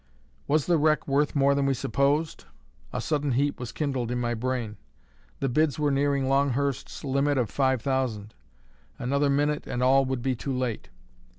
[0.47, 2.45] Was the wreck worth more than we supposed?
[2.91, 4.77] A sudden heat was kindled in my brain;
[5.41, 8.33] the bids were nearing Longhurst's limit of five thousand;
[8.97, 10.89] another minute, and all would be too late.